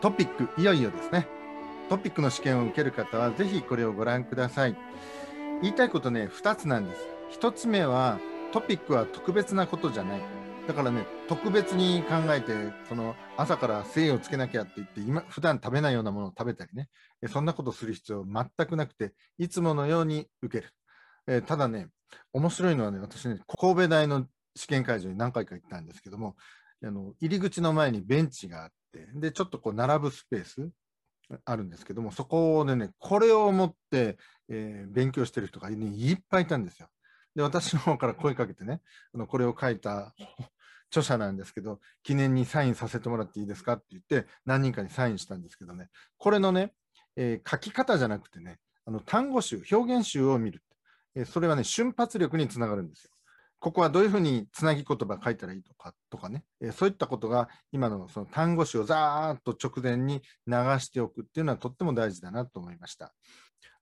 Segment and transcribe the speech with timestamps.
[0.00, 1.26] トピックいよいよですね。
[1.88, 4.76] トピックの試験を受ける方はぜひこれをご覧ください。
[5.62, 7.02] 言いたいことね、2つなんです。
[7.40, 8.18] 1つ目は
[8.52, 10.20] トピックは特別なことじゃない。
[10.66, 12.52] だからね、特別に考えて、
[12.88, 16.88] その朝から精をつけなきゃって言って、今、普段食べないようなものを食べたりね、
[17.28, 20.72] そんなことする必要全くなくて、いつものように受ける。
[21.28, 21.88] えー、ただね、
[22.32, 24.26] 面白いのはね、私ね、神戸大の
[24.56, 26.36] 試験会場に何回か行ったんですけども、
[26.84, 28.74] あの入り口の前にベンチがあって、
[29.14, 30.70] で、ちょっとこう並ぶスペース
[31.44, 36.88] あるんですけども、そこでね、これを持って、えー、勉強してる人が、ね、いっぱいいたんですよ。
[37.34, 38.80] で、私の方から声かけてね、
[39.14, 40.14] あのこれを書いた
[40.90, 46.72] 著者なんですけど、記念にサインさせてもらっていいですかって言って、何人かにサインしたんですけどね、これのね、
[47.16, 50.62] えー、書き方じゃなくてね、あの単語集、表現集を見る。
[51.14, 53.10] えー、それはね、瞬発力につながるんですよ。
[53.66, 63.12] ここはどういうふうにつなぎ言葉書いたらいいとかとかね、えー、そういったことが今のその単語集をざーっと直前に流しておくっていうのはとっても大事だなと思いました。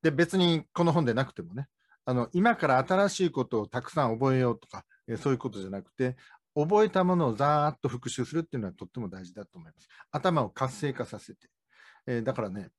[0.00, 1.66] で、別にこの本でなくてもね、
[2.06, 6.16] あの今から新しいことをたくさん覚えようとか、えー、そういうことじゃなくて、
[6.54, 9.86] 覚えたものをざーっと復習するっていうのはとっても大事だと思います。
[10.10, 11.50] 頭を活性化させて。
[12.06, 12.70] えー、だからね、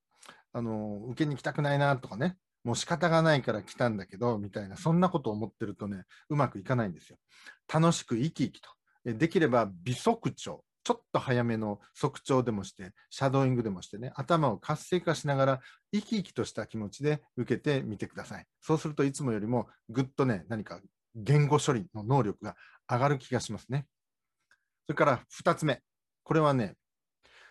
[0.54, 2.36] あの受けに来たくないなとかね、
[2.66, 7.18] もう仕方がないから来たんだけど、みたいな、そんなことを思ってるとね、うまくいかないんですよ。
[7.72, 8.70] 楽しく生き生きと。
[9.06, 10.66] できれば微速調。
[10.84, 15.60] ちょっと早めの速調でもして、シャドーイングでもしてね、頭を活性化しながら、
[15.94, 18.46] 生き生きとした気持ちで受けてみてください。
[18.62, 20.82] そうするといつもよりもぐっとね、何か
[21.14, 22.56] 言語処理の能力が
[22.90, 23.86] 上がる気がしますね。
[24.88, 25.82] それから2つ目。
[26.24, 26.76] これはね、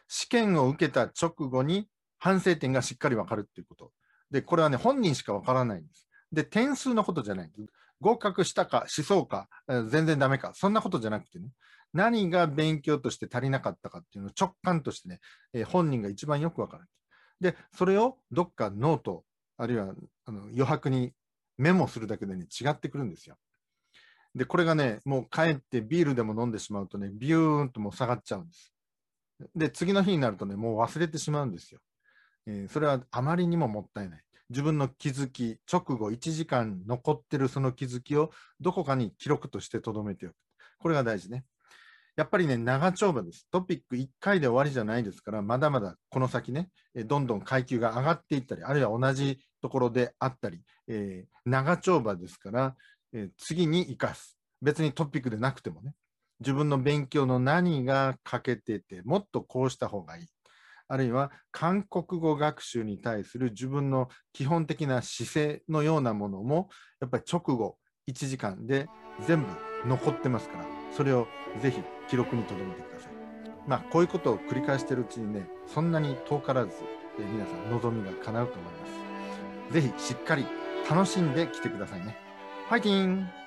[0.09, 3.93] 試験を受けた直後に反省点がしっかりわかるっていうこと。
[4.31, 6.09] で、これはね、本人しかわからないんです。
[6.33, 7.51] で、点数のことじゃない。
[8.01, 9.49] 合格したか、しそうか、
[9.89, 11.51] 全然ダメか、そんなことじゃなくてね、
[11.93, 15.21] 何が勉強として足りなかったかっていうのを直感としてね、
[15.53, 16.85] えー、本人が一番よくわかる。
[17.41, 19.25] で、それをどっかノート、
[19.57, 19.95] あるいは
[20.27, 21.13] あの余白に
[21.57, 23.37] メモするだけでね、違ってくるんですよ。
[24.35, 28.75] で、これがね、もう帰ってビールでも飲んでしまうとね、ビューンともう下がっちゃうんです。
[29.55, 31.81] で、次の日になるとね、もう忘れてしまうんですよ。
[32.47, 34.21] えー、それはあまりにももったいない。
[34.51, 40.35] 自分の気づき、直後1時間残ってるその気づきをどこかに記録として留めておく。
[40.79, 41.45] これが大事ね。
[42.17, 43.49] やっぱりね、長丁場です。
[43.51, 46.69] トピック1回で終わりじゃないですから、まだまだこの先ね、
[47.07, 52.77] どんどん階級が上がっていったり、あるいは同じところであったり、えー、長丁場ですから、
[53.13, 54.39] えー、次に生かす。
[54.63, 55.95] 別にトピックでなくてもね、
[56.39, 60.27] 自分の勉強の何が欠けてて、もっとこうした方がいい。
[60.89, 66.69] あるいは韓国語学習に対する自分の基本的な姿勢のようなものも
[67.01, 67.77] やっぱり直後
[68.09, 68.87] 1時間で
[69.27, 69.49] 全部
[69.87, 70.65] 残ってますから
[70.97, 71.27] それを
[71.61, 73.13] ぜひ記録に留めてください。
[73.67, 76.73] まあこういうことを繰り返してるうちにねそんなに遠からず
[77.19, 78.87] 皆さん望みが叶うと思いま
[79.71, 79.73] す。
[79.73, 80.47] ぜひしっかり
[80.89, 82.17] 楽しんできてくださいね。
[82.69, 83.44] ファイティン